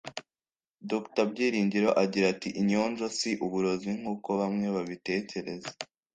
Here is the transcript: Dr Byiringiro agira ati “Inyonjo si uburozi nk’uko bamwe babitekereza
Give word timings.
Dr 0.89 1.23
Byiringiro 1.31 1.89
agira 2.03 2.25
ati 2.33 2.49
“Inyonjo 2.61 3.05
si 3.17 3.31
uburozi 3.45 3.89
nk’uko 3.99 4.29
bamwe 4.41 4.65
babitekereza 4.75 5.71